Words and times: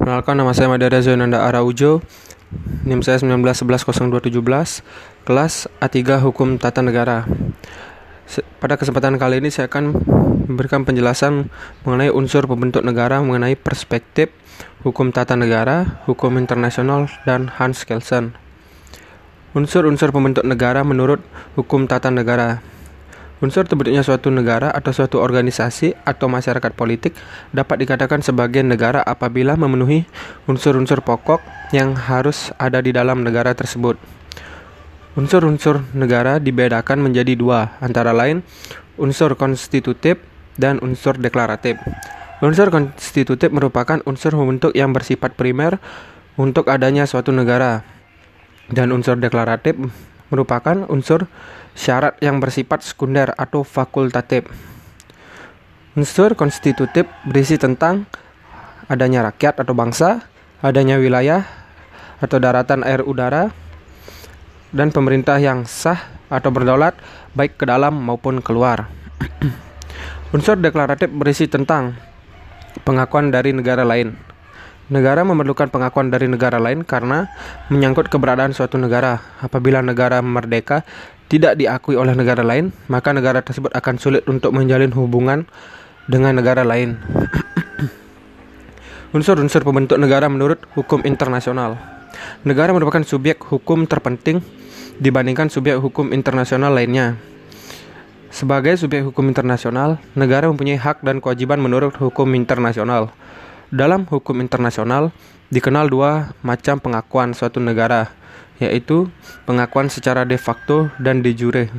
Perkenalkan 0.00 0.32
nama 0.32 0.56
saya 0.56 0.72
Madara 0.72 1.04
Zoinanda 1.04 1.44
Araujo. 1.44 2.00
NIM 2.88 3.04
saya 3.04 3.20
191100217 3.20 4.80
Kelas 5.28 5.68
A3 5.76 6.24
Hukum 6.24 6.56
Tata 6.56 6.80
Negara. 6.80 7.28
Pada 8.64 8.80
kesempatan 8.80 9.20
kali 9.20 9.44
ini 9.44 9.52
saya 9.52 9.68
akan 9.68 9.92
memberikan 10.48 10.88
penjelasan 10.88 11.52
mengenai 11.84 12.08
unsur 12.08 12.48
pembentuk 12.48 12.80
negara 12.80 13.20
mengenai 13.20 13.60
perspektif 13.60 14.32
hukum 14.88 15.12
tata 15.12 15.36
negara, 15.36 16.00
hukum 16.08 16.40
internasional, 16.40 17.04
dan 17.28 17.52
Hans 17.60 17.84
Kelsen. 17.84 18.32
Unsur-unsur 19.52 20.16
pembentuk 20.16 20.48
negara 20.48 20.80
menurut 20.80 21.20
hukum 21.60 21.84
tata 21.84 22.08
negara 22.08 22.64
Unsur 23.40 23.64
terbentuknya 23.64 24.04
suatu 24.04 24.28
negara 24.28 24.68
atau 24.68 24.92
suatu 24.92 25.16
organisasi 25.16 25.96
atau 26.04 26.28
masyarakat 26.28 26.76
politik 26.76 27.16
dapat 27.56 27.88
dikatakan 27.88 28.20
sebagai 28.20 28.60
negara 28.60 29.00
apabila 29.00 29.56
memenuhi 29.56 30.04
unsur-unsur 30.44 31.00
pokok 31.00 31.40
yang 31.72 31.96
harus 31.96 32.52
ada 32.60 32.84
di 32.84 32.92
dalam 32.92 33.24
negara 33.24 33.56
tersebut. 33.56 33.96
Unsur-unsur 35.16 35.80
negara 35.96 36.36
dibedakan 36.36 37.00
menjadi 37.00 37.32
dua, 37.32 37.80
antara 37.80 38.12
lain 38.12 38.44
unsur 39.00 39.32
konstitutif 39.40 40.20
dan 40.60 40.76
unsur 40.84 41.16
deklaratif. 41.16 41.80
Unsur 42.44 42.68
konstitutif 42.68 43.48
merupakan 43.48 44.04
unsur 44.04 44.36
membentuk 44.36 44.76
yang 44.76 44.92
bersifat 44.92 45.32
primer 45.32 45.80
untuk 46.36 46.68
adanya 46.68 47.08
suatu 47.08 47.32
negara, 47.32 47.84
dan 48.68 48.92
unsur 48.92 49.16
deklaratif 49.16 49.76
merupakan 50.30 50.86
unsur 50.88 51.26
syarat 51.74 52.16
yang 52.22 52.38
bersifat 52.38 52.86
sekunder 52.86 53.34
atau 53.34 53.66
fakultatif. 53.66 54.46
Unsur 55.98 56.38
konstitutif 56.38 57.10
berisi 57.26 57.58
tentang 57.58 58.06
adanya 58.86 59.26
rakyat 59.26 59.58
atau 59.58 59.74
bangsa, 59.74 60.24
adanya 60.62 60.96
wilayah 61.02 61.46
atau 62.22 62.38
daratan 62.38 62.86
air 62.86 63.02
udara, 63.02 63.50
dan 64.70 64.94
pemerintah 64.94 65.42
yang 65.42 65.66
sah 65.66 65.98
atau 66.30 66.54
berdaulat 66.54 66.94
baik 67.34 67.58
ke 67.58 67.66
dalam 67.66 67.98
maupun 67.98 68.38
keluar. 68.38 68.86
Unsur 70.34 70.54
deklaratif 70.62 71.10
berisi 71.10 71.50
tentang 71.50 71.98
pengakuan 72.86 73.34
dari 73.34 73.50
negara 73.50 73.82
lain, 73.82 74.14
Negara 74.90 75.22
memerlukan 75.22 75.70
pengakuan 75.70 76.10
dari 76.10 76.26
negara 76.26 76.58
lain 76.58 76.82
karena 76.82 77.30
menyangkut 77.70 78.10
keberadaan 78.10 78.50
suatu 78.50 78.74
negara. 78.74 79.22
Apabila 79.38 79.78
negara 79.86 80.18
merdeka 80.18 80.82
tidak 81.30 81.54
diakui 81.54 81.94
oleh 81.94 82.10
negara 82.18 82.42
lain, 82.42 82.74
maka 82.90 83.14
negara 83.14 83.38
tersebut 83.38 83.70
akan 83.70 84.02
sulit 84.02 84.26
untuk 84.26 84.50
menjalin 84.50 84.90
hubungan 84.90 85.46
dengan 86.10 86.34
negara 86.34 86.66
lain. 86.66 86.98
Unsur-unsur 89.14 89.62
pembentuk 89.62 89.94
negara 89.94 90.26
menurut 90.26 90.58
hukum 90.74 91.06
internasional. 91.06 91.78
Negara 92.42 92.74
merupakan 92.74 93.06
subjek 93.06 93.46
hukum 93.46 93.86
terpenting 93.86 94.42
dibandingkan 94.98 95.54
subjek 95.54 95.78
hukum 95.78 96.10
internasional 96.10 96.74
lainnya. 96.74 97.14
Sebagai 98.34 98.74
subjek 98.74 99.06
hukum 99.06 99.30
internasional, 99.30 100.02
negara 100.18 100.50
mempunyai 100.50 100.78
hak 100.78 101.06
dan 101.06 101.22
kewajiban 101.22 101.62
menurut 101.62 101.94
hukum 101.94 102.34
internasional. 102.34 103.14
Dalam 103.70 104.02
hukum 104.02 104.42
internasional, 104.42 105.14
dikenal 105.54 105.86
dua 105.86 106.34
macam 106.42 106.82
pengakuan 106.82 107.30
suatu 107.38 107.62
negara, 107.62 108.10
yaitu 108.58 109.06
pengakuan 109.46 109.86
secara 109.86 110.26
de 110.26 110.34
facto 110.34 110.90
dan 110.98 111.22
de 111.22 111.30
jure. 111.30 111.70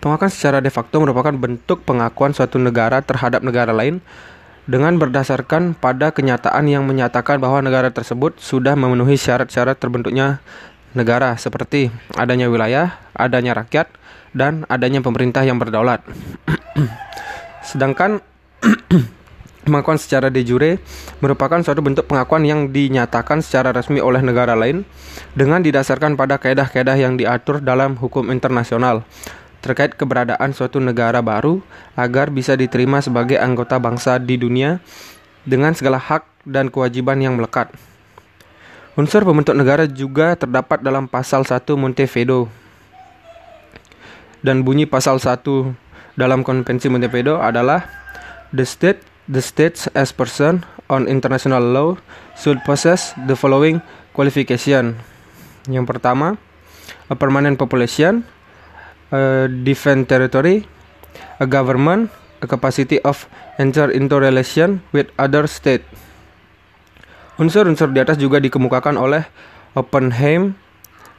Pengakuan 0.00 0.32
secara 0.32 0.64
de 0.64 0.72
facto 0.72 0.96
merupakan 0.96 1.36
bentuk 1.36 1.84
pengakuan 1.84 2.32
suatu 2.32 2.56
negara 2.56 3.04
terhadap 3.04 3.44
negara 3.44 3.76
lain 3.76 4.00
dengan 4.64 4.96
berdasarkan 4.96 5.76
pada 5.76 6.08
kenyataan 6.08 6.72
yang 6.72 6.88
menyatakan 6.88 7.36
bahwa 7.36 7.60
negara 7.60 7.92
tersebut 7.92 8.40
sudah 8.40 8.72
memenuhi 8.80 9.20
syarat-syarat 9.20 9.76
terbentuknya 9.76 10.40
negara 10.96 11.36
seperti 11.36 11.92
adanya 12.16 12.48
wilayah, 12.48 12.96
adanya 13.12 13.52
rakyat, 13.60 13.92
dan 14.32 14.64
adanya 14.72 15.04
pemerintah 15.04 15.44
yang 15.44 15.60
berdaulat. 15.60 16.00
Sedangkan 17.68 18.24
Pengakuan 19.60 20.00
secara 20.00 20.32
de 20.32 20.40
jure 20.40 20.80
merupakan 21.20 21.60
suatu 21.60 21.84
bentuk 21.84 22.08
pengakuan 22.08 22.48
yang 22.48 22.72
dinyatakan 22.72 23.44
secara 23.44 23.76
resmi 23.76 24.00
oleh 24.00 24.24
negara 24.24 24.56
lain 24.56 24.88
dengan 25.36 25.60
didasarkan 25.60 26.16
pada 26.16 26.40
kaedah-kaedah 26.40 26.96
yang 26.96 27.20
diatur 27.20 27.60
dalam 27.60 28.00
hukum 28.00 28.32
internasional 28.32 29.04
terkait 29.60 29.92
keberadaan 29.92 30.56
suatu 30.56 30.80
negara 30.80 31.20
baru 31.20 31.60
agar 31.92 32.32
bisa 32.32 32.56
diterima 32.56 33.04
sebagai 33.04 33.36
anggota 33.36 33.76
bangsa 33.76 34.16
di 34.16 34.40
dunia 34.40 34.80
dengan 35.44 35.76
segala 35.76 36.00
hak 36.00 36.24
dan 36.48 36.72
kewajiban 36.72 37.20
yang 37.20 37.36
melekat. 37.36 37.68
Unsur 38.96 39.22
pembentuk 39.28 39.52
negara 39.52 39.84
juga 39.84 40.34
terdapat 40.40 40.80
dalam 40.80 41.04
pasal 41.04 41.44
1 41.44 41.62
Montevideo 41.76 42.48
dan 44.40 44.64
bunyi 44.64 44.88
pasal 44.88 45.20
1 45.20 45.44
dalam 46.16 46.40
konvensi 46.40 46.88
Montevideo 46.88 47.38
adalah 47.38 47.84
the 48.56 48.64
state 48.64 49.09
The 49.30 49.38
states 49.38 49.86
as 49.94 50.10
person 50.10 50.66
on 50.90 51.06
international 51.06 51.62
law 51.62 51.94
should 52.34 52.58
possess 52.66 53.14
the 53.30 53.38
following 53.38 53.78
qualification. 54.10 54.98
Yang 55.70 55.86
pertama, 55.86 56.34
a 57.06 57.14
permanent 57.14 57.54
population, 57.54 58.26
a 59.14 59.46
defend 59.46 60.10
territory, 60.10 60.66
a 61.38 61.46
government, 61.46 62.10
a 62.42 62.50
capacity 62.50 62.98
of 63.06 63.30
enter 63.62 63.86
into 63.94 64.18
relation 64.18 64.82
with 64.90 65.06
other 65.14 65.46
state. 65.46 65.86
Unsur-unsur 67.38 67.94
di 67.94 68.02
atas 68.02 68.18
juga 68.18 68.42
dikemukakan 68.42 68.98
oleh 68.98 69.30
Oppenheim 69.78 70.58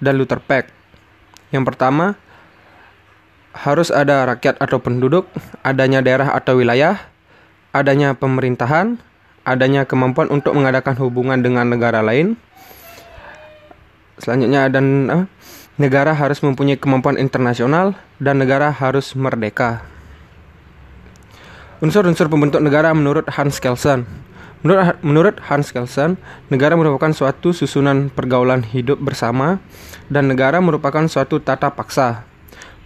dan 0.00 0.16
Luther 0.16 0.40
Peck. 0.40 0.72
Yang 1.52 1.76
pertama, 1.76 2.16
harus 3.52 3.92
ada 3.92 4.24
rakyat 4.24 4.56
atau 4.64 4.80
penduduk, 4.80 5.28
adanya 5.60 6.00
daerah 6.00 6.32
atau 6.32 6.56
wilayah, 6.56 7.04
adanya 7.72 8.16
pemerintahan, 8.16 9.00
adanya 9.44 9.84
kemampuan 9.84 10.28
untuk 10.28 10.52
mengadakan 10.56 10.96
hubungan 11.00 11.40
dengan 11.40 11.68
negara 11.68 12.04
lain. 12.04 12.36
Selanjutnya 14.18 14.66
dan 14.68 14.84
uh, 15.08 15.24
negara 15.78 16.10
harus 16.12 16.42
mempunyai 16.42 16.76
kemampuan 16.76 17.16
internasional 17.16 17.94
dan 18.18 18.42
negara 18.42 18.74
harus 18.74 19.14
merdeka. 19.14 19.80
Unsur-unsur 21.78 22.26
pembentuk 22.26 22.58
negara 22.58 22.90
menurut 22.90 23.30
Hans 23.30 23.62
Kelsen. 23.62 24.02
Menurut, 24.66 24.98
menurut 25.06 25.36
Hans 25.46 25.70
Kelsen, 25.70 26.18
negara 26.50 26.74
merupakan 26.74 27.14
suatu 27.14 27.54
susunan 27.54 28.10
pergaulan 28.10 28.66
hidup 28.66 28.98
bersama 28.98 29.62
dan 30.10 30.26
negara 30.26 30.58
merupakan 30.58 31.06
suatu 31.06 31.38
tata 31.38 31.70
paksa. 31.70 32.26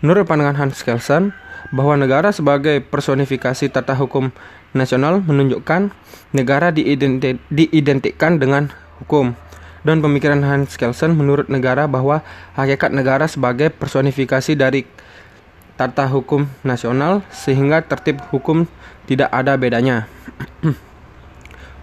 Menurut 0.05 0.29
pandangan 0.29 0.61
Hans 0.61 0.85
Kelsen, 0.85 1.33
bahwa 1.71 1.95
negara 1.95 2.35
sebagai 2.35 2.83
personifikasi 2.83 3.71
tata 3.71 3.95
hukum 3.95 4.35
nasional 4.75 5.23
menunjukkan 5.23 5.93
negara 6.35 6.73
diidentik, 6.75 7.39
diidentikan 7.53 8.41
dengan 8.41 8.73
hukum. 8.99 9.37
Dan 9.83 9.99
pemikiran 9.99 10.43
Hans 10.47 10.79
Kelsen 10.79 11.19
menurut 11.19 11.51
negara 11.51 11.91
bahwa 11.91 12.23
hakikat 12.55 12.95
negara 12.95 13.27
sebagai 13.27 13.71
personifikasi 13.71 14.55
dari 14.55 14.87
tata 15.75 16.07
hukum 16.07 16.47
nasional 16.63 17.27
sehingga 17.35 17.83
tertib 17.83 18.23
hukum 18.31 18.71
tidak 19.11 19.27
ada 19.35 19.59
bedanya. 19.59 20.07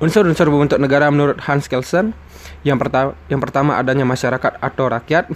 Unsur-unsur 0.04 0.48
pembentuk 0.48 0.80
negara 0.80 1.12
menurut 1.12 1.44
Hans 1.44 1.68
Kelsen 1.68 2.16
yang 2.64 2.80
pertama 2.80 3.20
yang 3.28 3.44
pertama 3.44 3.76
adanya 3.76 4.08
masyarakat 4.08 4.64
atau 4.64 4.86
rakyat 4.88 5.28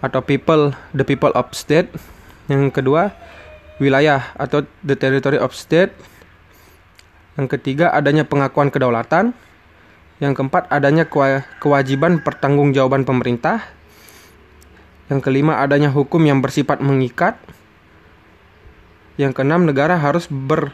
atau 0.00 0.20
people 0.24 0.72
the 0.96 1.04
people 1.04 1.32
of 1.36 1.52
state. 1.52 1.92
Yang 2.48 2.72
kedua 2.72 3.12
wilayah 3.76 4.32
atau 4.36 4.64
the 4.84 4.96
territory 4.96 5.40
of 5.40 5.52
state. 5.52 5.92
Yang 7.36 7.58
ketiga 7.58 7.92
adanya 7.92 8.24
pengakuan 8.24 8.72
kedaulatan. 8.72 9.36
Yang 10.16 10.32
keempat 10.40 10.72
adanya 10.72 11.04
kewajiban 11.60 12.24
pertanggungjawaban 12.24 13.04
pemerintah. 13.04 13.68
Yang 15.12 15.20
kelima 15.28 15.60
adanya 15.60 15.92
hukum 15.92 16.24
yang 16.24 16.40
bersifat 16.40 16.80
mengikat. 16.80 17.36
Yang 19.20 19.36
keenam 19.40 19.68
negara 19.68 19.96
harus 19.96 20.28
ber 20.28 20.72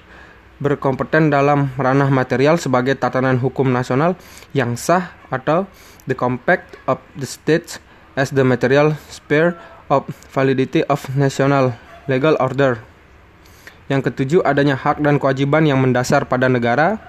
berkompeten 0.63 1.27
dalam 1.27 1.75
ranah 1.75 2.07
material 2.07 2.55
sebagai 2.55 2.95
tatanan 2.95 3.43
hukum 3.43 3.75
nasional 3.75 4.15
yang 4.55 4.79
sah 4.79 5.11
atau 5.35 5.67
the 6.07 6.15
compact 6.15 6.79
of 6.87 7.03
the 7.19 7.27
states 7.27 7.83
as 8.15 8.31
the 8.31 8.47
material 8.47 8.95
sphere 9.11 9.59
of 9.91 10.07
validity 10.31 10.87
of 10.87 11.03
national 11.19 11.75
legal 12.07 12.39
order. 12.39 12.92
Yang 13.91 14.13
ketujuh, 14.13 14.41
adanya 14.47 14.79
hak 14.79 15.03
dan 15.03 15.19
kewajiban 15.19 15.67
yang 15.67 15.83
mendasar 15.83 16.27
pada 16.27 16.47
negara. 16.47 17.01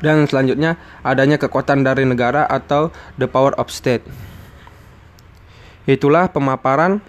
Dan 0.00 0.28
selanjutnya, 0.28 0.76
adanya 1.00 1.40
kekuatan 1.40 1.80
dari 1.80 2.04
negara 2.04 2.44
atau 2.44 2.92
the 3.16 3.24
power 3.24 3.56
of 3.56 3.72
state. 3.72 4.04
Itulah 5.86 6.28
pemaparan 6.28 7.00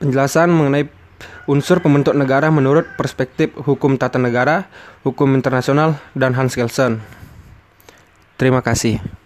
penjelasan 0.00 0.48
mengenai 0.50 0.88
unsur 1.48 1.80
pembentuk 1.82 2.16
negara 2.16 2.48
menurut 2.48 2.88
perspektif 2.96 3.52
hukum 3.54 3.96
tata 4.00 4.16
negara, 4.16 4.66
hukum 5.04 5.32
internasional, 5.36 6.00
dan 6.16 6.32
Hans 6.34 6.54
Kelsen. 6.54 7.04
Terima 8.38 8.62
kasih. 8.62 9.17